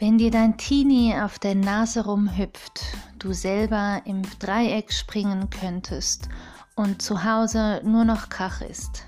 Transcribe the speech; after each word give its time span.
Wenn 0.00 0.16
dir 0.16 0.30
dein 0.30 0.56
Teenie 0.56 1.14
auf 1.14 1.38
der 1.38 1.54
Nase 1.54 2.06
rumhüpft, 2.06 2.80
du 3.18 3.34
selber 3.34 4.00
im 4.06 4.22
Dreieck 4.38 4.94
springen 4.94 5.50
könntest 5.50 6.30
und 6.74 7.02
zu 7.02 7.22
Hause 7.22 7.82
nur 7.84 8.06
noch 8.06 8.30
Krach 8.30 8.62
ist. 8.62 9.04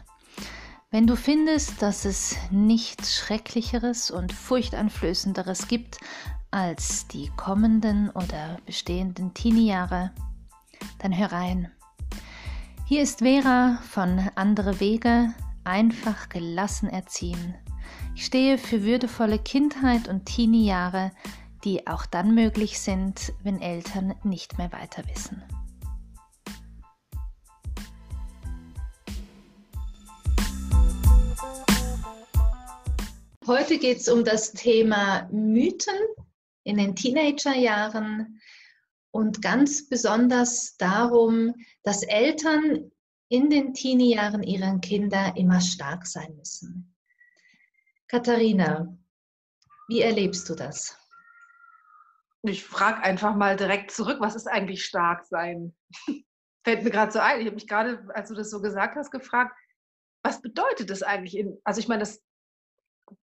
Wenn 0.91 1.07
du 1.07 1.17
findest, 1.17 1.81
dass 1.81 2.05
es 2.05 2.37
nichts 2.51 3.17
Schrecklicheres 3.17 4.11
und 4.11 4.35
Furchteinflößenderes 4.35 5.67
gibt 5.67 5.97
als 6.51 7.09
die 7.09 7.31
kommenden 7.39 8.11
oder 8.11 8.59
bestehenden 8.67 9.33
Teenie-Jahre, 9.33 10.11
dann 10.99 11.17
hör 11.17 11.33
rein. 11.33 11.73
Hier 12.85 13.01
ist 13.01 13.21
Vera 13.21 13.79
von 13.89 14.29
Andere 14.35 14.79
Wege, 14.79 15.33
einfach 15.65 16.29
gelassen 16.29 16.91
erziehen. 16.91 17.55
Ich 18.15 18.27
stehe 18.27 18.59
für 18.59 18.85
würdevolle 18.85 19.39
Kindheit 19.39 20.07
und 20.07 20.27
Teenie-Jahre, 20.27 21.13
die 21.65 21.87
auch 21.87 22.05
dann 22.05 22.35
möglich 22.35 22.79
sind, 22.79 23.33
wenn 23.43 23.61
Eltern 23.61 24.15
nicht 24.23 24.59
mehr 24.59 24.71
weiter 24.73 25.03
wissen. 25.09 25.43
Heute 33.47 33.79
geht 33.79 33.99
es 33.99 34.09
um 34.09 34.25
das 34.25 34.53
Thema 34.53 35.29
Mythen 35.33 35.95
in 36.65 36.77
den 36.77 36.95
Teenagerjahren 36.95 38.41
und 39.11 39.43
ganz 39.43 39.89
besonders 39.89 40.77
darum, 40.77 41.55
dass 41.83 42.03
Eltern 42.03 42.93
in 43.29 43.51
den 43.51 43.75
Teenie-Jahren 43.75 44.43
ihrer 44.43 44.79
Kinder 44.79 45.35
immer 45.37 45.61
stark 45.61 46.07
sein 46.07 46.37
müssen. 46.37 46.92
Katharina, 48.13 48.95
wie 49.89 50.03
erlebst 50.03 50.47
du 50.51 50.55
das? 50.55 50.99
Ich 52.43 52.63
frage 52.63 53.03
einfach 53.03 53.35
mal 53.35 53.57
direkt 53.57 53.91
zurück, 53.91 54.19
was 54.21 54.35
ist 54.35 54.47
eigentlich 54.47 54.85
stark 54.85 55.25
sein? 55.25 55.75
Fällt 56.63 56.85
mir 56.85 56.91
gerade 56.91 57.11
so 57.11 57.21
ein. 57.21 57.41
Ich 57.41 57.47
habe 57.47 57.55
mich 57.55 57.67
gerade, 57.67 58.07
als 58.13 58.29
du 58.29 58.35
das 58.35 58.51
so 58.51 58.61
gesagt 58.61 58.97
hast, 58.97 59.13
gefragt, 59.13 59.57
was 60.23 60.43
bedeutet 60.43 60.91
das 60.91 61.03
eigentlich? 61.03 61.39
In, 61.39 61.59
also 61.65 61.81
ich 61.81 61.89
meine, 61.89 62.01
das 62.01 62.23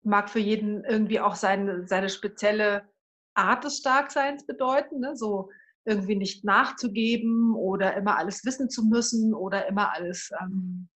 mag 0.04 0.30
für 0.30 0.40
jeden 0.40 0.82
irgendwie 0.84 1.20
auch 1.20 1.34
seine, 1.34 1.86
seine 1.86 2.08
spezielle 2.08 2.88
Art 3.34 3.64
des 3.64 3.76
Starkseins 3.76 4.46
bedeuten. 4.46 5.00
Ne? 5.00 5.16
So 5.16 5.50
irgendwie 5.84 6.16
nicht 6.16 6.44
nachzugeben 6.44 7.54
oder 7.54 7.94
immer 7.94 8.16
alles 8.16 8.42
wissen 8.46 8.70
zu 8.70 8.86
müssen 8.86 9.34
oder 9.34 9.66
immer 9.66 9.92
alles 9.92 10.30
ähm, 10.40 10.88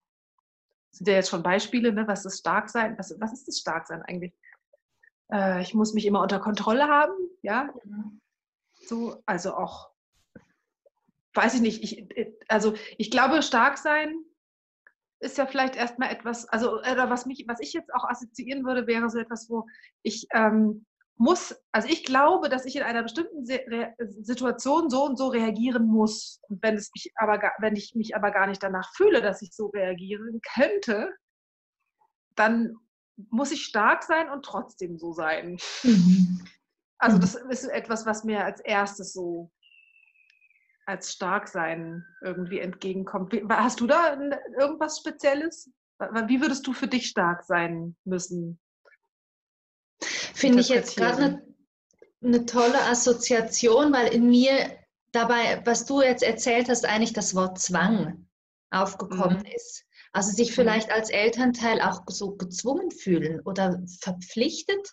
sind 0.93 1.07
ja 1.07 1.15
jetzt 1.15 1.29
schon 1.29 1.43
Beispiele, 1.43 1.91
ne? 1.91 2.07
was 2.07 2.25
ist 2.25 2.39
Starksein? 2.39 2.97
Was, 2.97 3.19
was 3.19 3.33
ist 3.33 3.47
das 3.47 3.59
Starksein 3.59 4.03
eigentlich? 4.03 4.33
Äh, 5.31 5.61
ich 5.61 5.73
muss 5.73 5.93
mich 5.93 6.05
immer 6.05 6.21
unter 6.21 6.39
Kontrolle 6.39 6.87
haben, 6.87 7.13
ja. 7.41 7.73
So, 8.75 9.21
also 9.25 9.55
auch, 9.55 9.89
weiß 11.33 11.55
ich 11.55 11.61
nicht, 11.61 11.83
ich, 11.83 12.07
also 12.47 12.75
ich 12.97 13.09
glaube, 13.09 13.41
Starksein 13.41 14.13
ist 15.19 15.37
ja 15.37 15.47
vielleicht 15.47 15.75
erstmal 15.75 16.11
etwas, 16.11 16.47
also 16.49 16.79
oder 16.79 17.09
was 17.09 17.25
mich, 17.25 17.45
was 17.47 17.59
ich 17.59 17.73
jetzt 17.73 17.93
auch 17.93 18.03
assoziieren 18.03 18.65
würde, 18.65 18.85
wäre 18.85 19.09
so 19.09 19.17
etwas, 19.17 19.49
wo 19.49 19.65
ich 20.03 20.27
ähm, 20.33 20.85
muss, 21.15 21.55
also 21.71 21.87
ich 21.87 22.03
glaube, 22.03 22.49
dass 22.49 22.65
ich 22.65 22.75
in 22.75 22.83
einer 22.83 23.03
bestimmten 23.03 23.45
Situation 23.45 24.89
so 24.89 25.05
und 25.05 25.17
so 25.17 25.27
reagieren 25.27 25.85
muss. 25.85 26.39
Und 26.49 26.61
wenn, 26.63 26.75
es 26.75 26.91
mich 26.95 27.11
aber, 27.15 27.39
wenn 27.59 27.75
ich 27.75 27.93
mich 27.95 28.15
aber 28.15 28.31
gar 28.31 28.47
nicht 28.47 28.63
danach 28.63 28.91
fühle, 28.95 29.21
dass 29.21 29.41
ich 29.41 29.53
so 29.53 29.67
reagieren 29.67 30.41
könnte, 30.55 31.13
dann 32.35 32.75
muss 33.29 33.51
ich 33.51 33.63
stark 33.63 34.03
sein 34.03 34.29
und 34.29 34.43
trotzdem 34.43 34.97
so 34.97 35.13
sein. 35.13 35.57
Mhm. 35.83 36.45
Also 36.97 37.17
mhm. 37.17 37.21
das 37.21 37.35
ist 37.35 37.65
etwas, 37.65 38.05
was 38.05 38.23
mir 38.23 38.43
als 38.43 38.59
erstes 38.61 39.13
so 39.13 39.51
als 40.85 41.13
stark 41.13 41.47
sein 41.47 42.05
irgendwie 42.21 42.59
entgegenkommt. 42.59 43.33
Hast 43.49 43.79
du 43.79 43.87
da 43.87 44.19
irgendwas 44.59 44.99
Spezielles? 44.99 45.71
Wie 46.27 46.41
würdest 46.41 46.67
du 46.67 46.73
für 46.73 46.87
dich 46.87 47.07
stark 47.07 47.43
sein 47.43 47.95
müssen? 48.03 48.59
Finde 50.43 50.61
ich 50.61 50.69
jetzt 50.69 50.97
gerade 50.97 51.23
eine, 51.23 51.41
eine 52.23 52.45
tolle 52.45 52.81
Assoziation, 52.83 53.93
weil 53.93 54.13
in 54.13 54.29
mir 54.29 54.77
dabei, 55.11 55.61
was 55.65 55.85
du 55.85 56.01
jetzt 56.01 56.23
erzählt 56.23 56.69
hast, 56.69 56.85
eigentlich 56.85 57.13
das 57.13 57.35
Wort 57.35 57.59
Zwang 57.59 58.27
aufgekommen 58.71 59.39
mhm. 59.39 59.51
ist. 59.55 59.85
Also 60.11 60.31
sich 60.31 60.51
mhm. 60.51 60.55
vielleicht 60.55 60.91
als 60.91 61.09
Elternteil 61.09 61.81
auch 61.81 62.01
so 62.07 62.35
gezwungen 62.35 62.91
fühlen 62.91 63.39
oder 63.41 63.81
verpflichtet, 64.01 64.91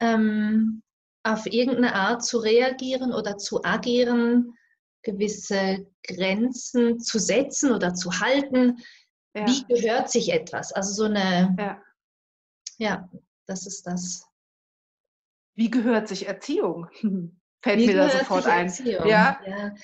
ähm, 0.00 0.82
auf 1.24 1.46
irgendeine 1.46 1.94
Art 1.94 2.24
zu 2.24 2.38
reagieren 2.38 3.12
oder 3.12 3.38
zu 3.38 3.64
agieren, 3.64 4.54
gewisse 5.02 5.86
Grenzen 6.02 6.98
zu 6.98 7.18
setzen 7.18 7.72
oder 7.72 7.94
zu 7.94 8.20
halten. 8.20 8.78
Ja. 9.34 9.46
Wie 9.46 9.64
gehört 9.66 10.10
sich 10.10 10.32
etwas? 10.32 10.72
Also 10.72 10.92
so 10.94 11.04
eine, 11.04 11.54
ja, 11.58 11.82
ja 12.78 13.10
das 13.46 13.66
ist 13.66 13.86
das. 13.86 14.26
Wie 15.54 15.70
gehört 15.70 16.08
sich 16.08 16.26
Erziehung? 16.26 16.88
Fällt 17.62 17.80
wie 17.80 17.86
mir 17.86 17.96
da 17.96 18.10
sofort 18.10 18.46
ein. 18.46 18.72
Ja. 18.84 19.40
ja. 19.46 19.74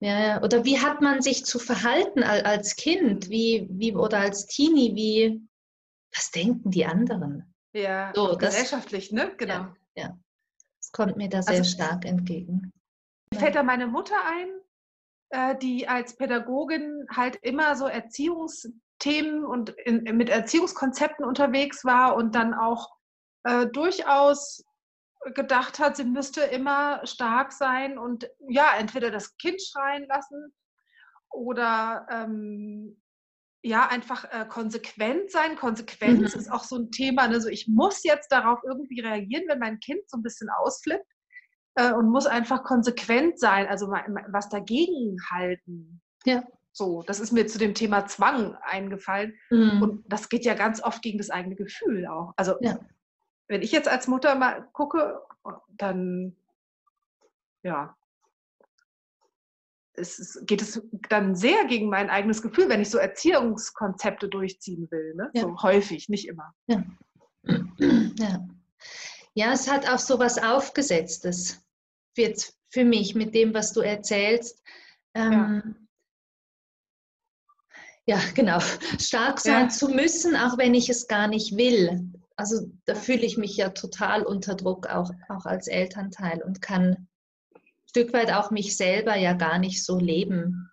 Ja, 0.00 0.40
oder 0.42 0.64
wie 0.64 0.78
hat 0.78 1.00
man 1.00 1.22
sich 1.22 1.44
zu 1.44 1.58
verhalten 1.58 2.22
als 2.22 2.76
Kind, 2.76 3.30
wie, 3.30 3.66
wie 3.68 3.92
oder 3.94 4.18
als 4.18 4.46
Teenie, 4.46 4.94
wie 4.94 5.48
was 6.14 6.30
denken 6.30 6.70
die 6.70 6.86
anderen? 6.86 7.52
Ja, 7.72 8.12
so, 8.14 8.34
das, 8.34 8.54
gesellschaftlich, 8.54 9.12
ne? 9.12 9.32
Genau. 9.36 9.54
Ja, 9.54 9.76
ja, 9.96 10.18
das 10.80 10.92
kommt 10.92 11.16
mir 11.16 11.28
da 11.28 11.42
sehr 11.42 11.58
also, 11.58 11.70
stark 11.70 12.04
entgegen. 12.04 12.72
Mir 13.32 13.40
fällt 13.40 13.56
da 13.56 13.62
meine 13.62 13.86
Mutter 13.86 14.16
ein, 14.24 14.48
äh, 15.30 15.58
die 15.58 15.88
als 15.88 16.16
Pädagogin 16.16 17.06
halt 17.14 17.36
immer 17.42 17.76
so 17.76 17.86
Erziehungsthemen 17.86 19.44
und 19.44 19.70
in, 19.70 20.04
mit 20.16 20.28
Erziehungskonzepten 20.28 21.24
unterwegs 21.24 21.84
war 21.84 22.14
und 22.16 22.34
dann 22.34 22.54
auch 22.54 22.88
äh, 23.44 23.66
durchaus 23.66 24.64
gedacht 25.34 25.78
hat, 25.78 25.96
sie 25.96 26.04
müsste 26.04 26.42
immer 26.42 27.06
stark 27.06 27.52
sein 27.52 27.98
und 27.98 28.30
ja, 28.48 28.76
entweder 28.78 29.10
das 29.10 29.36
Kind 29.36 29.60
schreien 29.60 30.06
lassen 30.06 30.54
oder 31.30 32.06
ähm, 32.10 33.00
ja, 33.62 33.88
einfach 33.88 34.24
äh, 34.32 34.46
konsequent 34.46 35.30
sein. 35.30 35.56
Konsequenz 35.56 36.34
mhm. 36.34 36.40
ist 36.40 36.50
auch 36.50 36.62
so 36.62 36.76
ein 36.76 36.90
Thema. 36.90 37.26
Ne? 37.26 37.40
So, 37.40 37.48
ich 37.48 37.66
muss 37.66 38.04
jetzt 38.04 38.30
darauf 38.30 38.60
irgendwie 38.64 39.00
reagieren, 39.00 39.44
wenn 39.48 39.58
mein 39.58 39.80
Kind 39.80 40.08
so 40.08 40.16
ein 40.16 40.22
bisschen 40.22 40.48
ausflippt 40.48 41.06
äh, 41.74 41.92
und 41.92 42.08
muss 42.10 42.26
einfach 42.26 42.62
konsequent 42.62 43.38
sein, 43.40 43.66
also 43.66 43.88
was 43.88 44.48
dagegen 44.48 45.16
halten. 45.30 46.00
Ja. 46.24 46.44
So, 46.72 47.02
das 47.02 47.18
ist 47.18 47.32
mir 47.32 47.48
zu 47.48 47.58
dem 47.58 47.74
Thema 47.74 48.06
Zwang 48.06 48.56
eingefallen. 48.62 49.34
Mhm. 49.50 49.82
Und 49.82 50.04
das 50.08 50.28
geht 50.28 50.44
ja 50.44 50.54
ganz 50.54 50.80
oft 50.80 51.02
gegen 51.02 51.18
das 51.18 51.30
eigene 51.30 51.56
Gefühl 51.56 52.06
auch. 52.06 52.32
Also 52.36 52.54
ja 52.60 52.78
wenn 53.48 53.62
ich 53.62 53.72
jetzt 53.72 53.88
als 53.88 54.06
Mutter 54.06 54.34
mal 54.34 54.68
gucke, 54.72 55.20
dann 55.70 56.36
ja, 57.62 57.96
es 59.94 60.38
geht 60.42 60.62
es 60.62 60.80
dann 61.08 61.34
sehr 61.34 61.64
gegen 61.64 61.88
mein 61.88 62.08
eigenes 62.08 62.40
Gefühl, 62.40 62.68
wenn 62.68 62.80
ich 62.80 62.90
so 62.90 62.98
Erziehungskonzepte 62.98 64.28
durchziehen 64.28 64.88
will. 64.90 65.14
Ne? 65.14 65.30
Ja. 65.34 65.42
So 65.42 65.62
häufig, 65.62 66.08
nicht 66.08 66.28
immer. 66.28 66.54
Ja. 66.66 66.84
ja. 68.18 68.48
ja, 69.34 69.52
es 69.52 69.70
hat 69.70 69.88
auch 69.88 69.98
so 69.98 70.18
was 70.18 70.40
Aufgesetztes 70.40 71.64
jetzt 72.16 72.56
für 72.70 72.84
mich 72.84 73.14
mit 73.14 73.34
dem, 73.34 73.54
was 73.54 73.72
du 73.72 73.80
erzählst. 73.80 74.62
Ähm, 75.14 75.88
ja. 78.06 78.18
ja. 78.18 78.22
genau. 78.34 78.60
Stark 79.00 79.40
sein 79.40 79.64
ja. 79.64 79.68
zu 79.68 79.88
müssen, 79.88 80.36
auch 80.36 80.58
wenn 80.58 80.74
ich 80.74 80.88
es 80.88 81.08
gar 81.08 81.28
nicht 81.28 81.56
will 81.56 82.12
also 82.38 82.70
da 82.86 82.94
fühle 82.94 83.26
ich 83.26 83.36
mich 83.36 83.56
ja 83.56 83.70
total 83.70 84.22
unter 84.22 84.54
Druck, 84.54 84.86
auch, 84.86 85.10
auch 85.28 85.44
als 85.44 85.66
Elternteil 85.66 86.40
und 86.40 86.62
kann 86.62 86.82
ein 86.84 87.08
Stück 87.86 88.12
weit 88.12 88.32
auch 88.32 88.52
mich 88.52 88.76
selber 88.76 89.16
ja 89.16 89.32
gar 89.32 89.58
nicht 89.58 89.84
so 89.84 89.98
leben. 89.98 90.70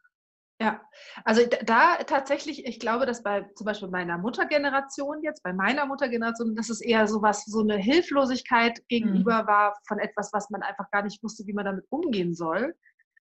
Ja, 0.62 0.79
also 1.25 1.41
da 1.65 1.97
tatsächlich, 2.03 2.65
ich 2.65 2.79
glaube, 2.79 3.07
dass 3.07 3.23
bei 3.23 3.50
zum 3.56 3.65
Beispiel 3.65 3.89
meiner 3.89 4.19
Muttergeneration 4.19 5.23
jetzt, 5.23 5.41
bei 5.41 5.53
meiner 5.53 5.88
Muttergeneration, 5.88 6.56
dass 6.56 6.69
es 6.69 6.81
eher 6.81 7.07
so 7.07 7.23
was, 7.23 7.45
so 7.45 7.62
eine 7.62 7.77
Hilflosigkeit 7.77 8.88
gegenüber 8.88 9.44
mhm. 9.44 9.47
war 9.47 9.77
von 9.88 9.97
etwas, 9.97 10.31
was 10.33 10.51
man 10.51 10.62
einfach 10.62 10.89
gar 10.91 11.01
nicht 11.01 11.21
wusste, 11.23 11.47
wie 11.47 11.53
man 11.53 11.65
damit 11.65 11.85
umgehen 11.89 12.35
soll. 12.35 12.75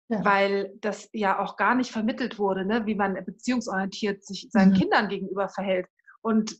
Ja. 0.07 0.23
Weil 0.23 0.71
das 0.79 1.09
ja 1.11 1.39
auch 1.39 1.57
gar 1.57 1.75
nicht 1.75 1.91
vermittelt 1.91 2.39
wurde, 2.39 2.65
ne? 2.65 2.85
wie 2.87 2.95
man 2.95 3.23
beziehungsorientiert 3.25 4.25
sich 4.25 4.47
seinen 4.49 4.71
mhm. 4.71 4.77
Kindern 4.77 5.09
gegenüber 5.09 5.49
verhält. 5.49 5.87
Und 6.21 6.55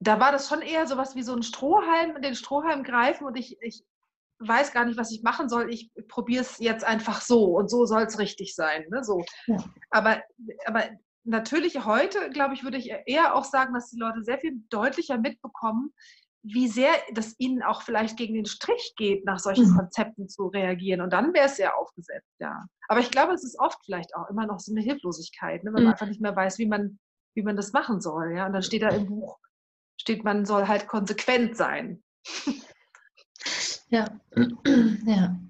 da 0.00 0.20
war 0.20 0.32
das 0.32 0.48
schon 0.48 0.62
eher 0.62 0.86
so 0.86 0.96
was 0.96 1.14
wie 1.16 1.22
so 1.22 1.34
ein 1.34 1.42
Strohhalm, 1.42 2.20
den 2.20 2.34
Strohhalm 2.34 2.82
greifen 2.82 3.26
und 3.26 3.36
ich, 3.36 3.56
ich 3.60 3.82
weiß 4.38 4.72
gar 4.72 4.84
nicht, 4.84 4.98
was 4.98 5.10
ich 5.10 5.22
machen 5.22 5.48
soll. 5.48 5.72
Ich 5.72 5.90
probiere 6.08 6.42
es 6.42 6.58
jetzt 6.58 6.84
einfach 6.84 7.20
so 7.22 7.56
und 7.56 7.70
so 7.70 7.86
soll 7.86 8.02
es 8.02 8.18
richtig 8.18 8.54
sein. 8.54 8.84
Ne? 8.90 9.02
So. 9.02 9.24
Ja. 9.46 9.56
Aber, 9.90 10.22
aber 10.66 10.84
natürlich 11.24 11.84
heute, 11.84 12.30
glaube 12.30 12.54
ich, 12.54 12.62
würde 12.62 12.76
ich 12.76 12.92
eher 13.06 13.34
auch 13.34 13.44
sagen, 13.44 13.74
dass 13.74 13.90
die 13.90 13.98
Leute 13.98 14.22
sehr 14.22 14.38
viel 14.38 14.60
deutlicher 14.68 15.18
mitbekommen, 15.18 15.92
wie 16.42 16.68
sehr 16.68 16.92
das 17.12 17.34
ihnen 17.38 17.62
auch 17.62 17.82
vielleicht 17.82 18.16
gegen 18.16 18.34
den 18.34 18.46
Strich 18.46 18.94
geht, 18.96 19.24
nach 19.24 19.40
solchen 19.40 19.72
mhm. 19.72 19.78
Konzepten 19.78 20.28
zu 20.28 20.46
reagieren. 20.46 21.00
Und 21.00 21.12
dann 21.12 21.34
wäre 21.34 21.46
es 21.46 21.56
sehr 21.56 21.76
aufgesetzt, 21.76 22.30
ja. 22.38 22.66
Aber 22.88 23.00
ich 23.00 23.10
glaube, 23.10 23.32
es 23.32 23.42
ist 23.42 23.58
oft 23.58 23.78
vielleicht 23.84 24.14
auch 24.14 24.30
immer 24.30 24.46
noch 24.46 24.60
so 24.60 24.72
eine 24.72 24.80
Hilflosigkeit, 24.80 25.64
ne, 25.64 25.70
wenn 25.70 25.74
man 25.74 25.84
mhm. 25.84 25.90
einfach 25.90 26.06
nicht 26.06 26.20
mehr 26.20 26.36
weiß, 26.36 26.58
wie 26.58 26.66
man, 26.66 27.00
wie 27.34 27.42
man 27.42 27.56
das 27.56 27.72
machen 27.72 28.00
soll. 28.00 28.34
Ja? 28.36 28.46
Und 28.46 28.52
dann 28.52 28.62
steht 28.62 28.82
da 28.82 28.90
im 28.90 29.06
Buch, 29.06 29.38
steht, 30.06 30.22
man 30.22 30.46
soll 30.46 30.68
halt 30.68 30.86
konsequent 30.86 31.56
sein. 31.56 32.00
Ja, 33.88 34.20
ja. 35.04 35.40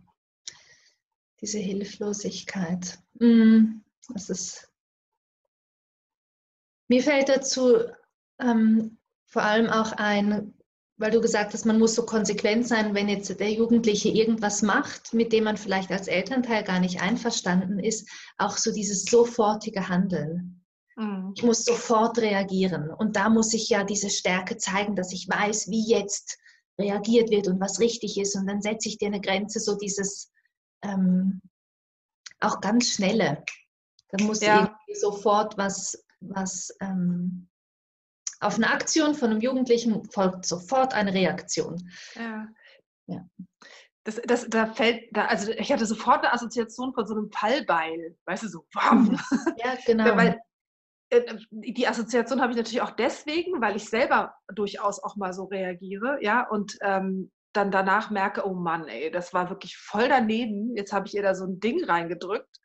Diese 1.42 1.58
Hilflosigkeit. 1.58 2.98
Mhm. 3.20 3.84
Das 4.08 4.30
ist. 4.30 4.70
Mir 6.88 7.02
fällt 7.02 7.28
dazu 7.28 7.84
ähm, 8.38 8.98
vor 9.26 9.42
allem 9.42 9.68
auch 9.68 9.92
ein, 9.92 10.54
weil 10.96 11.10
du 11.10 11.20
gesagt 11.20 11.52
hast, 11.52 11.66
man 11.66 11.78
muss 11.78 11.94
so 11.94 12.06
konsequent 12.06 12.66
sein, 12.66 12.94
wenn 12.94 13.10
jetzt 13.10 13.38
der 13.38 13.52
Jugendliche 13.52 14.08
irgendwas 14.08 14.62
macht, 14.62 15.12
mit 15.12 15.34
dem 15.34 15.44
man 15.44 15.58
vielleicht 15.58 15.90
als 15.90 16.08
Elternteil 16.08 16.64
gar 16.64 16.80
nicht 16.80 17.02
einverstanden 17.02 17.78
ist, 17.78 18.08
auch 18.38 18.56
so 18.56 18.72
dieses 18.72 19.04
sofortige 19.04 19.88
Handeln. 19.88 20.55
Mhm. 20.96 21.32
Ich 21.36 21.42
muss 21.42 21.64
sofort 21.64 22.18
reagieren. 22.18 22.90
Und 22.90 23.16
da 23.16 23.28
muss 23.28 23.52
ich 23.54 23.68
ja 23.68 23.84
diese 23.84 24.10
Stärke 24.10 24.56
zeigen, 24.56 24.96
dass 24.96 25.12
ich 25.12 25.28
weiß, 25.28 25.68
wie 25.70 25.86
jetzt 25.88 26.38
reagiert 26.78 27.30
wird 27.30 27.48
und 27.48 27.60
was 27.60 27.80
richtig 27.80 28.18
ist. 28.18 28.34
Und 28.36 28.46
dann 28.46 28.62
setze 28.62 28.88
ich 28.88 28.98
dir 28.98 29.08
eine 29.08 29.20
Grenze, 29.20 29.60
so 29.60 29.76
dieses 29.76 30.32
ähm, 30.82 31.40
auch 32.40 32.60
ganz 32.60 32.92
schnelle. 32.92 33.44
Da 34.08 34.24
muss 34.24 34.40
ja. 34.40 34.60
irgendwie 34.60 34.94
sofort 34.94 35.56
was, 35.58 36.04
was 36.20 36.74
ähm, 36.80 37.48
auf 38.40 38.56
eine 38.56 38.70
Aktion 38.70 39.14
von 39.14 39.30
einem 39.30 39.40
Jugendlichen 39.40 40.04
folgt 40.10 40.46
sofort 40.46 40.94
eine 40.94 41.12
Reaktion. 41.12 41.90
Ja. 42.14 42.48
ja. 43.06 43.24
Das, 44.04 44.20
das, 44.24 44.46
da 44.48 44.66
fällt, 44.72 45.04
da, 45.12 45.24
also 45.26 45.50
ich 45.50 45.72
hatte 45.72 45.86
sofort 45.86 46.22
eine 46.22 46.32
Assoziation 46.32 46.94
von 46.94 47.06
so 47.06 47.14
einem 47.14 47.30
Fallbeil, 47.32 48.16
weißt 48.26 48.44
du, 48.44 48.48
so 48.48 48.66
warm. 48.72 49.18
Ja, 49.56 49.76
genau. 49.84 50.04
weil, 50.16 50.40
die 51.50 51.86
Assoziation 51.86 52.40
habe 52.40 52.52
ich 52.52 52.56
natürlich 52.56 52.82
auch 52.82 52.90
deswegen, 52.90 53.60
weil 53.60 53.76
ich 53.76 53.88
selber 53.88 54.34
durchaus 54.52 55.02
auch 55.02 55.16
mal 55.16 55.32
so 55.32 55.44
reagiere, 55.44 56.18
ja, 56.20 56.48
und 56.48 56.76
ähm, 56.82 57.30
dann 57.52 57.70
danach 57.70 58.10
merke, 58.10 58.46
oh 58.46 58.54
Mann, 58.54 58.86
ey, 58.88 59.10
das 59.10 59.32
war 59.32 59.48
wirklich 59.48 59.76
voll 59.76 60.08
daneben. 60.08 60.76
Jetzt 60.76 60.92
habe 60.92 61.06
ich 61.06 61.14
ihr 61.14 61.22
da 61.22 61.34
so 61.34 61.44
ein 61.44 61.58
Ding 61.58 61.82
reingedrückt 61.84 62.60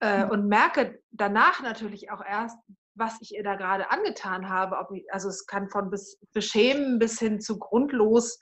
äh, 0.00 0.24
mhm. 0.24 0.30
und 0.30 0.48
merke 0.48 1.00
danach 1.10 1.62
natürlich 1.62 2.10
auch 2.10 2.22
erst, 2.24 2.58
was 2.94 3.20
ich 3.20 3.34
ihr 3.34 3.42
da 3.42 3.56
gerade 3.56 3.90
angetan 3.90 4.48
habe. 4.48 4.76
Ich, 4.94 5.12
also 5.12 5.28
es 5.28 5.46
kann 5.46 5.68
von 5.68 5.90
bis 5.90 6.20
beschämen 6.32 6.98
bis 6.98 7.18
hin 7.18 7.40
zu 7.40 7.58
grundlos 7.58 8.38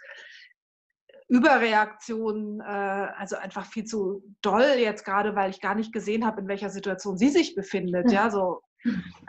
Überreaktionen, 1.28 2.60
äh, 2.60 2.64
also 2.64 3.36
einfach 3.36 3.64
viel 3.64 3.84
zu 3.84 4.22
doll 4.42 4.74
jetzt 4.76 5.04
gerade, 5.04 5.34
weil 5.34 5.50
ich 5.50 5.60
gar 5.60 5.74
nicht 5.74 5.92
gesehen 5.92 6.26
habe, 6.26 6.42
in 6.42 6.48
welcher 6.48 6.68
Situation 6.68 7.16
sie 7.16 7.30
sich 7.30 7.54
befindet. 7.54 8.10
Ja, 8.10 8.30
so. 8.30 8.60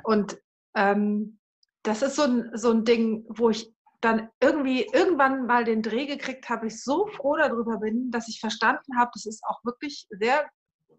Und 0.03 0.37
ähm, 0.75 1.39
das 1.83 2.01
ist 2.01 2.15
so 2.15 2.23
ein, 2.23 2.51
so 2.53 2.71
ein 2.71 2.85
Ding, 2.85 3.25
wo 3.29 3.49
ich 3.49 3.71
dann 4.01 4.29
irgendwie 4.41 4.85
irgendwann 4.91 5.45
mal 5.45 5.63
den 5.63 5.81
Dreh 5.81 6.05
gekriegt 6.05 6.49
habe, 6.49 6.67
ich 6.67 6.83
so 6.83 7.07
froh 7.07 7.37
darüber 7.37 7.77
bin, 7.77 8.11
dass 8.11 8.27
ich 8.27 8.39
verstanden 8.39 8.97
habe, 8.97 9.11
das 9.13 9.25
ist 9.25 9.43
auch 9.45 9.63
wirklich 9.63 10.07
sehr 10.09 10.45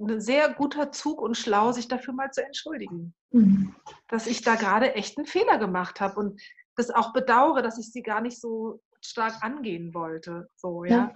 ein 0.01 0.21
sehr 0.21 0.53
guter 0.53 0.93
Zug 0.93 1.21
und 1.21 1.37
schlau, 1.37 1.73
sich 1.73 1.89
dafür 1.89 2.15
mal 2.15 2.31
zu 2.31 2.45
entschuldigen. 2.45 3.15
Mhm. 3.31 3.75
Dass 4.09 4.27
ich 4.27 4.43
da 4.43 4.55
gerade 4.57 4.95
echt 4.95 5.19
einen 5.19 5.27
Fehler 5.27 5.59
gemacht 5.59 6.01
habe 6.01 6.19
und 6.21 6.41
das 6.77 6.91
auch 6.91 7.13
bedauere, 7.13 7.63
dass 7.63 7.79
ich 7.79 7.93
sie 7.93 8.03
gar 8.03 8.21
nicht 8.21 8.41
so 8.41 8.83
stark 9.01 9.43
angehen 9.43 9.95
wollte. 9.95 10.49
So, 10.57 10.85
ja. 10.85 10.97
ja. 10.97 11.15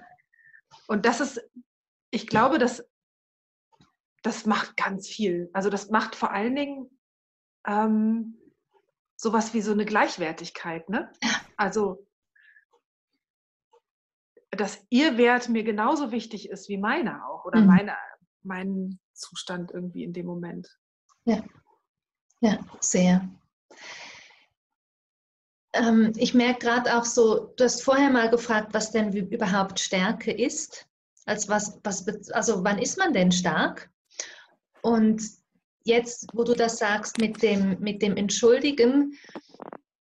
Und 0.87 1.07
das 1.07 1.21
ist, 1.21 1.41
ich 2.11 2.27
glaube, 2.27 2.59
das, 2.59 2.87
das 4.23 4.47
macht 4.47 4.77
ganz 4.77 5.09
viel. 5.09 5.51
Also 5.53 5.71
das 5.71 5.91
macht 5.91 6.15
vor 6.15 6.33
allen 6.33 6.55
Dingen 6.55 6.98
ähm, 7.67 8.39
sowas 9.17 9.55
wie 9.55 9.61
so 9.61 9.73
eine 9.73 9.85
Gleichwertigkeit. 9.85 10.89
Ne? 10.89 11.13
Also 11.57 12.07
dass 14.51 14.85
ihr 14.91 15.19
Wert 15.19 15.49
mir 15.49 15.63
genauso 15.63 16.11
wichtig 16.11 16.49
ist 16.49 16.69
wie 16.69 16.79
meiner 16.79 17.29
auch 17.29 17.45
oder 17.45 17.61
mhm. 17.61 17.67
meine 17.67 17.97
meinen 18.43 19.01
Zustand 19.13 19.73
irgendwie 19.73 20.05
in 20.05 20.13
dem 20.13 20.27
Moment. 20.27 20.69
Ja, 21.25 21.43
ja, 22.41 22.59
sehr. 22.81 23.29
Ähm, 25.75 26.13
ich 26.17 26.35
merke 26.35 26.61
gerade 26.61 26.97
auch 26.97 27.05
so, 27.05 27.53
du 27.57 27.65
hast 27.65 27.83
vorher 27.83 28.11
mal 28.11 28.31
gefragt, 28.31 28.73
was 28.73 28.91
denn 28.91 29.13
überhaupt 29.13 29.81
Stärke 29.81 30.33
ist. 30.33 30.87
Als 31.27 31.49
was, 31.49 31.79
was, 31.85 32.31
also 32.31 32.65
wann 32.65 32.79
ist 32.79 32.97
man 32.97 33.13
denn 33.13 33.33
stark? 33.33 33.91
Und 34.81 35.23
jetzt, 35.89 36.29
wo 36.33 36.45
du 36.45 36.55
das 36.55 36.79
sagst 36.79 37.19
mit 37.19 37.43
dem, 37.43 37.81
mit 37.81 38.03
dem 38.03 38.17
Entschuldigen, 38.17 39.19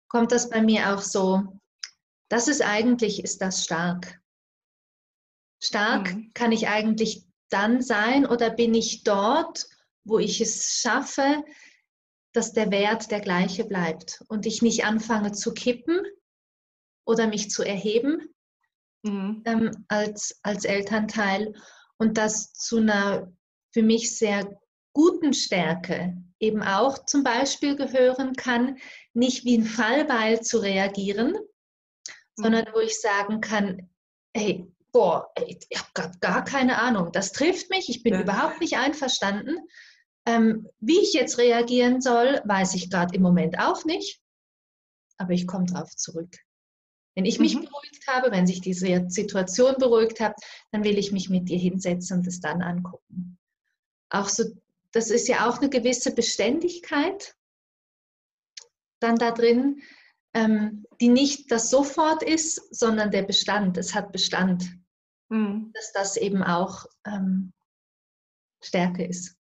kommt 0.09 0.31
das 0.31 0.50
bei 0.50 0.62
mir 0.62 0.94
auch 0.94 1.01
so, 1.01 1.59
das 2.29 2.47
ist 2.47 2.62
eigentlich, 2.62 3.24
ist 3.24 3.41
das 3.41 3.63
stark. 3.63 4.19
Stark 5.63 6.13
mhm. 6.13 6.31
kann 6.33 6.51
ich 6.51 6.68
eigentlich 6.68 7.25
dann 7.50 7.81
sein 7.81 8.25
oder 8.25 8.50
bin 8.50 8.74
ich 8.74 9.03
dort, 9.03 9.65
wo 10.03 10.19
ich 10.19 10.41
es 10.41 10.79
schaffe, 10.81 11.44
dass 12.33 12.53
der 12.53 12.71
Wert 12.71 13.09
der 13.09 13.21
gleiche 13.21 13.65
bleibt 13.65 14.24
und 14.27 14.45
ich 14.45 14.62
nicht 14.62 14.85
anfange 14.85 15.31
zu 15.31 15.53
kippen 15.53 16.01
oder 17.06 17.27
mich 17.27 17.50
zu 17.50 17.63
erheben 17.63 18.33
mhm. 19.03 19.41
ähm, 19.45 19.85
als, 19.88 20.39
als 20.44 20.65
Elternteil 20.65 21.53
und 21.97 22.18
das 22.18 22.53
zu 22.53 22.77
einer 22.77 23.31
für 23.74 23.81
mich 23.81 24.18
sehr 24.18 24.59
guten 24.97 25.31
Stärke 25.31 26.17
eben 26.39 26.63
auch 26.63 27.05
zum 27.05 27.23
Beispiel 27.23 27.75
gehören 27.75 28.33
kann, 28.33 28.77
nicht 29.13 29.45
wie 29.45 29.59
ein 29.59 29.63
Fallbeil 29.63 30.41
zu 30.41 30.57
reagieren, 30.57 31.33
mhm. 31.33 32.44
sondern 32.44 32.65
wo 32.73 32.79
ich 32.79 32.99
sagen 32.99 33.39
kann, 33.39 33.91
hey, 34.35 34.67
boah, 34.91 35.31
ich 35.45 35.67
habe 35.77 36.11
gar 36.19 36.44
keine 36.44 36.79
Ahnung, 36.79 37.11
das 37.11 37.31
trifft 37.31 37.69
mich, 37.69 37.89
ich 37.89 38.01
bin 38.01 38.15
ja. 38.15 38.21
überhaupt 38.21 38.59
nicht 38.59 38.77
einverstanden. 38.77 39.57
Ähm, 40.25 40.67
wie 40.79 41.00
ich 41.00 41.13
jetzt 41.13 41.38
reagieren 41.38 42.01
soll, 42.01 42.41
weiß 42.45 42.73
ich 42.73 42.89
gerade 42.89 43.15
im 43.15 43.21
Moment 43.21 43.59
auch 43.59 43.86
nicht, 43.86 44.19
aber 45.17 45.33
ich 45.33 45.45
komme 45.45 45.65
drauf 45.65 45.95
zurück. 45.95 46.36
Wenn 47.15 47.25
ich 47.25 47.39
mich 47.39 47.55
mhm. 47.55 47.65
beruhigt 47.65 48.07
habe, 48.07 48.31
wenn 48.31 48.48
sich 48.48 48.62
diese 48.62 49.05
Situation 49.10 49.75
beruhigt 49.77 50.19
hat, 50.19 50.36
dann 50.72 50.83
will 50.83 50.98
ich 50.98 51.12
mich 51.12 51.29
mit 51.29 51.50
dir 51.50 51.60
hinsetzen 51.60 52.17
und 52.17 52.27
es 52.27 52.39
dann 52.39 52.63
angucken. 52.63 53.38
Auch 54.10 54.29
so, 54.29 54.43
das 54.91 55.10
ist 55.12 55.27
ja 55.27 55.50
auch 55.50 55.60
eine 55.60 55.70
gewisse 55.70 56.13
Beständigkeit 56.13 57.36
dann 59.00 59.15
da 59.15 59.32
drin, 59.32 59.82
ähm, 60.34 60.86
die 61.00 61.10
nicht 61.10 61.51
das 61.51 61.70
Sofort 61.70 62.24
ist, 62.24 62.56
sondern 62.75 63.12
der 63.12 63.24
Bestand. 63.24 63.77
Es 63.77 63.94
hat 63.94 64.12
Bestand 64.12 64.77
mhm. 65.29 65.72
dass 65.74 65.91
das 65.94 66.17
eben 66.17 66.44
auch 66.44 66.86
ähm, 67.06 67.53
Stärke 68.62 69.06
ist. 69.06 69.38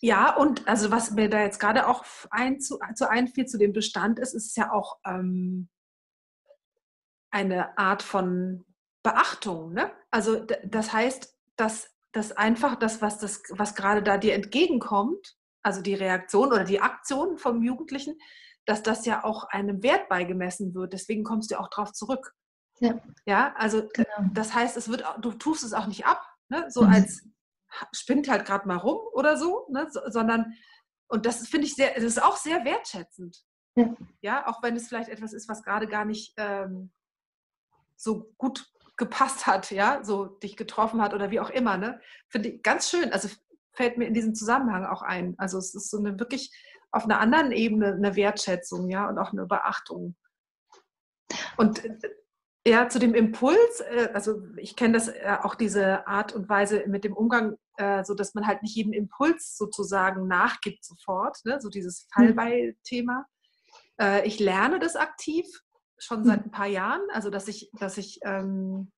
Ja, 0.00 0.34
und 0.36 0.66
also 0.66 0.90
was 0.90 1.10
mir 1.10 1.28
da 1.28 1.42
jetzt 1.42 1.60
gerade 1.60 1.86
auch 1.86 2.04
ein, 2.30 2.60
zu, 2.60 2.78
zu 2.94 3.08
einfiel 3.08 3.46
zu 3.46 3.58
dem 3.58 3.72
Bestand 3.72 4.18
ist, 4.18 4.34
ist 4.34 4.56
ja 4.56 4.72
auch 4.72 4.98
ähm, 5.04 5.68
eine 7.30 7.76
Art 7.76 8.02
von 8.02 8.64
Beachtung. 9.02 9.74
Ne? 9.74 9.92
Also 10.10 10.44
das 10.64 10.92
heißt, 10.92 11.36
dass 11.56 11.90
das 12.12 12.32
einfach 12.32 12.76
das, 12.76 13.02
was, 13.02 13.18
das, 13.18 13.42
was 13.50 13.74
gerade 13.74 14.02
da 14.02 14.18
dir 14.18 14.34
entgegenkommt, 14.34 15.36
also 15.62 15.82
die 15.82 15.94
Reaktion 15.94 16.48
oder 16.48 16.64
die 16.64 16.80
Aktion 16.80 17.38
vom 17.38 17.62
Jugendlichen, 17.62 18.18
dass 18.64 18.82
das 18.82 19.06
ja 19.06 19.24
auch 19.24 19.44
einem 19.44 19.82
Wert 19.82 20.08
beigemessen 20.08 20.74
wird. 20.74 20.92
Deswegen 20.92 21.24
kommst 21.24 21.50
du 21.50 21.58
auch 21.58 21.68
drauf 21.68 21.92
zurück. 21.92 22.34
Ja, 22.78 23.00
ja 23.26 23.54
also 23.56 23.88
genau. 23.92 24.30
das 24.32 24.54
heißt, 24.54 24.76
es 24.76 24.88
wird, 24.88 25.04
du 25.20 25.32
tust 25.32 25.64
es 25.64 25.72
auch 25.72 25.86
nicht 25.86 26.06
ab, 26.06 26.22
ne? 26.48 26.66
so 26.68 26.82
mhm. 26.82 26.92
als 26.92 27.22
spinnt 27.92 28.28
halt 28.28 28.44
gerade 28.46 28.66
mal 28.66 28.76
rum 28.76 28.98
oder 29.12 29.36
so, 29.36 29.66
ne? 29.70 29.86
so, 29.90 30.00
sondern, 30.06 30.54
und 31.08 31.26
das 31.26 31.46
finde 31.48 31.66
ich 31.66 31.74
sehr, 31.74 31.94
das 31.94 32.04
ist 32.04 32.22
auch 32.22 32.36
sehr 32.36 32.64
wertschätzend. 32.64 33.44
Ja. 33.76 33.94
ja, 34.20 34.46
auch 34.48 34.62
wenn 34.62 34.74
es 34.74 34.88
vielleicht 34.88 35.08
etwas 35.08 35.32
ist, 35.32 35.48
was 35.48 35.62
gerade 35.62 35.86
gar 35.86 36.04
nicht 36.04 36.34
ähm, 36.36 36.90
so 37.96 38.32
gut 38.36 38.68
gepasst 39.00 39.48
hat, 39.48 39.72
ja, 39.72 40.04
so 40.04 40.26
dich 40.26 40.56
getroffen 40.56 41.02
hat 41.02 41.14
oder 41.14 41.32
wie 41.32 41.40
auch 41.40 41.50
immer, 41.50 41.76
ne? 41.76 42.00
Finde 42.28 42.50
ich 42.50 42.62
ganz 42.62 42.88
schön. 42.88 43.12
Also 43.12 43.28
fällt 43.72 43.98
mir 43.98 44.06
in 44.06 44.14
diesem 44.14 44.36
Zusammenhang 44.36 44.84
auch 44.84 45.02
ein. 45.02 45.34
Also 45.38 45.58
es 45.58 45.74
ist 45.74 45.90
so 45.90 45.98
eine 45.98 46.20
wirklich 46.20 46.52
auf 46.92 47.04
einer 47.04 47.18
anderen 47.18 47.50
Ebene 47.50 47.94
eine 47.94 48.14
Wertschätzung, 48.14 48.88
ja, 48.90 49.08
und 49.08 49.18
auch 49.18 49.32
eine 49.32 49.46
Beachtung. 49.46 50.16
Und 51.56 51.84
äh, 51.84 51.98
ja, 52.66 52.88
zu 52.88 52.98
dem 52.98 53.14
Impuls, 53.14 53.80
äh, 53.80 54.10
also 54.12 54.42
ich 54.56 54.76
kenne 54.76 54.94
das 54.94 55.08
äh, 55.08 55.36
auch 55.42 55.54
diese 55.54 56.06
Art 56.06 56.34
und 56.34 56.48
Weise 56.48 56.84
mit 56.86 57.04
dem 57.04 57.14
Umgang, 57.14 57.56
so 58.02 58.12
dass 58.12 58.34
man 58.34 58.46
halt 58.46 58.60
nicht 58.62 58.76
jedem 58.76 58.92
Impuls 58.92 59.56
sozusagen 59.56 60.28
nachgibt 60.28 60.84
sofort, 60.84 61.38
ne? 61.46 61.62
so 61.62 61.70
dieses 61.70 62.02
mhm. 62.02 62.34
Fallbeil-Thema. 62.34 63.24
Ich 64.24 64.38
lerne 64.38 64.78
das 64.78 64.96
aktiv, 64.96 65.46
schon 66.00 66.24
seit 66.24 66.44
ein 66.44 66.50
paar 66.50 66.66
Jahren. 66.66 67.02
Also 67.12 67.30
dass 67.30 67.48
ich, 67.48 67.70
dass 67.78 67.98
ich 67.98 68.20
ähm, 68.24 68.90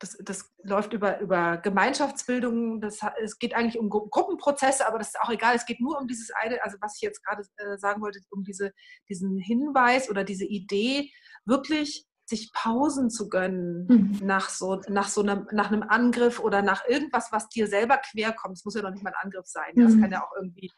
das, 0.00 0.16
das 0.20 0.52
läuft 0.62 0.92
über, 0.92 1.18
über 1.20 1.56
Gemeinschaftsbildung, 1.58 2.80
das, 2.80 3.00
es 3.20 3.38
geht 3.38 3.54
eigentlich 3.54 3.78
um 3.78 3.88
Gruppenprozesse, 3.90 4.86
aber 4.86 4.98
das 4.98 5.08
ist 5.08 5.20
auch 5.20 5.30
egal, 5.30 5.56
es 5.56 5.66
geht 5.66 5.80
nur 5.80 5.98
um 5.98 6.06
dieses 6.06 6.30
eine, 6.30 6.62
also 6.62 6.76
was 6.80 6.96
ich 6.96 7.02
jetzt 7.02 7.24
gerade 7.24 7.42
äh, 7.56 7.78
sagen 7.78 8.00
wollte, 8.00 8.20
um 8.30 8.44
diese, 8.44 8.72
diesen 9.08 9.38
Hinweis 9.38 10.08
oder 10.08 10.24
diese 10.24 10.44
Idee, 10.44 11.10
wirklich 11.44 12.06
sich 12.26 12.52
Pausen 12.52 13.10
zu 13.10 13.28
gönnen 13.28 13.86
mhm. 13.88 14.26
nach, 14.26 14.50
so, 14.50 14.80
nach, 14.88 15.08
so 15.08 15.22
einem, 15.22 15.48
nach 15.50 15.72
einem 15.72 15.82
Angriff 15.82 16.38
oder 16.38 16.62
nach 16.62 16.86
irgendwas, 16.86 17.32
was 17.32 17.48
dir 17.48 17.66
selber 17.66 17.98
quer 17.98 18.32
kommt. 18.32 18.58
Es 18.58 18.64
muss 18.64 18.74
ja 18.74 18.82
noch 18.82 18.90
nicht 18.90 19.02
mal 19.02 19.10
ein 19.10 19.24
Angriff 19.24 19.46
sein. 19.46 19.72
Mhm. 19.74 19.82
Das 19.82 19.98
kann 19.98 20.12
ja 20.12 20.22
auch 20.22 20.32
irgendwie 20.36 20.70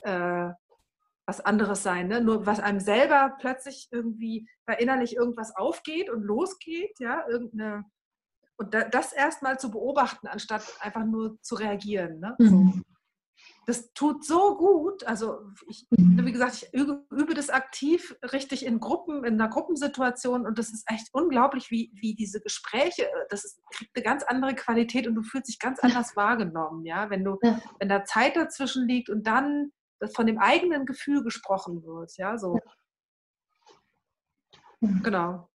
äh, 0.00 0.48
was 1.26 1.40
anderes 1.40 1.82
sein. 1.82 2.08
Ne? 2.08 2.20
Nur 2.20 2.46
was 2.46 2.60
einem 2.60 2.80
selber 2.80 3.36
plötzlich 3.40 3.88
irgendwie 3.90 4.48
da 4.66 4.74
innerlich 4.74 5.16
irgendwas 5.16 5.56
aufgeht 5.56 6.10
und 6.10 6.22
losgeht, 6.22 6.98
ja, 6.98 7.26
irgendeine 7.28 7.84
und 8.56 8.72
da, 8.72 8.84
das 8.84 9.12
erstmal 9.12 9.58
zu 9.58 9.70
beobachten, 9.70 10.28
anstatt 10.28 10.62
einfach 10.80 11.04
nur 11.04 11.40
zu 11.42 11.56
reagieren. 11.56 12.20
Ne? 12.20 12.36
Mhm. 12.38 12.84
Das 13.66 13.92
tut 13.94 14.24
so 14.24 14.56
gut. 14.56 15.04
Also 15.04 15.40
ich, 15.66 15.86
mhm. 15.90 16.24
wie 16.24 16.32
gesagt, 16.32 16.54
ich 16.54 16.74
übe, 16.74 17.04
übe, 17.10 17.34
das 17.34 17.50
aktiv 17.50 18.14
richtig 18.32 18.64
in 18.64 18.78
Gruppen, 18.78 19.24
in 19.24 19.34
einer 19.34 19.48
Gruppensituation 19.48 20.46
und 20.46 20.58
das 20.58 20.68
ist 20.70 20.84
echt 20.88 21.08
unglaublich, 21.12 21.70
wie, 21.70 21.90
wie 21.94 22.14
diese 22.14 22.40
Gespräche, 22.40 23.08
das 23.30 23.44
ist, 23.44 23.60
kriegt 23.72 23.96
eine 23.96 24.04
ganz 24.04 24.22
andere 24.22 24.54
Qualität 24.54 25.06
und 25.06 25.14
du 25.14 25.22
fühlst 25.22 25.48
dich 25.48 25.58
ganz 25.58 25.80
anders 25.80 26.14
wahrgenommen, 26.14 26.84
ja, 26.84 27.10
wenn 27.10 27.24
du, 27.24 27.38
wenn 27.80 27.88
da 27.88 28.04
Zeit 28.04 28.36
dazwischen 28.36 28.86
liegt 28.86 29.08
und 29.08 29.26
dann 29.26 29.72
von 30.08 30.26
dem 30.26 30.38
eigenen 30.38 30.86
Gefühl 30.86 31.22
gesprochen 31.22 31.82
wird, 31.84 32.16
ja, 32.16 32.38
so. 32.38 32.56
Ja. 34.80 34.90
Genau. 35.02 35.48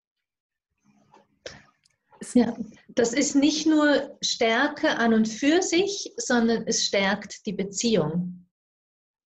Ja, 2.34 2.54
das 2.88 3.14
ist 3.14 3.34
nicht 3.34 3.66
nur 3.66 4.18
Stärke 4.22 4.98
an 4.98 5.14
und 5.14 5.26
für 5.26 5.62
sich, 5.62 6.12
sondern 6.16 6.66
es 6.66 6.84
stärkt 6.84 7.46
die 7.46 7.54
Beziehung. 7.54 8.46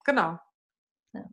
Genau. 0.04 0.38
Ja, 1.12 1.28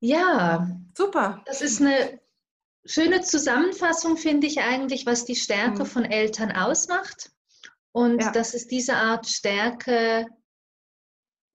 ja 0.00 0.80
super. 0.96 1.42
Das 1.46 1.62
ist 1.62 1.80
eine 1.80 2.20
schöne 2.84 3.20
Zusammenfassung, 3.20 4.16
finde 4.16 4.46
ich 4.46 4.60
eigentlich, 4.60 5.06
was 5.06 5.24
die 5.24 5.36
Stärke 5.36 5.84
mhm. 5.84 5.86
von 5.86 6.04
Eltern 6.04 6.52
ausmacht. 6.52 7.30
Und 7.92 8.20
ja. 8.20 8.32
dass 8.32 8.52
es 8.52 8.66
diese 8.66 8.96
Art 8.96 9.26
Stärke 9.26 10.26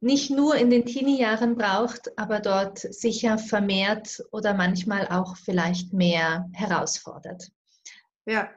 nicht 0.01 0.31
nur 0.31 0.55
in 0.55 0.71
den 0.71 0.85
Teenie-Jahren 0.85 1.55
braucht, 1.55 2.17
aber 2.17 2.39
dort 2.39 2.79
sicher 2.79 3.37
vermehrt 3.37 4.21
oder 4.31 4.55
manchmal 4.55 5.07
auch 5.07 5.37
vielleicht 5.37 5.93
mehr 5.93 6.49
herausfordert. 6.53 7.51
Ja. 8.25 8.49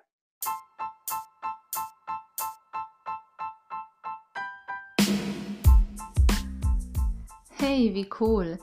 Hey, 7.57 7.95
wie 7.95 8.09
cool. 8.21 8.59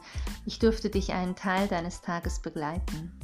Ich 0.47 0.57
durfte 0.57 0.89
dich 0.89 1.13
einen 1.13 1.35
Teil 1.35 1.67
deines 1.67 2.01
Tages 2.01 2.41
begleiten. 2.41 3.19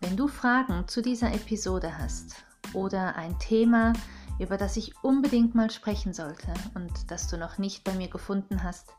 Wenn 0.00 0.16
du 0.16 0.26
Fragen 0.26 0.88
zu 0.88 1.02
dieser 1.02 1.32
Episode 1.32 1.98
hast 1.98 2.44
oder 2.74 3.14
ein 3.14 3.38
Thema, 3.38 3.92
über 4.38 4.56
das 4.56 4.76
ich 4.76 4.92
unbedingt 5.02 5.54
mal 5.54 5.70
sprechen 5.70 6.12
sollte 6.12 6.52
und 6.74 7.10
das 7.10 7.28
du 7.28 7.38
noch 7.38 7.58
nicht 7.58 7.84
bei 7.84 7.94
mir 7.94 8.08
gefunden 8.08 8.62
hast, 8.62 8.92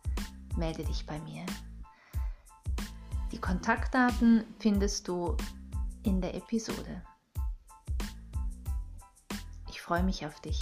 melde 0.56 0.84
dich 0.84 1.06
bei 1.06 1.20
mir. 1.20 1.46
Die 3.32 3.39
Kontaktdaten 3.39 4.44
findest 4.60 5.08
du 5.08 5.36
in 6.03 6.22
der 6.22 6.34
Episode. 6.34 7.03
Ich 9.70 9.82
freue 9.82 10.03
mich 10.03 10.25
auf 10.25 10.39
dich. 10.39 10.60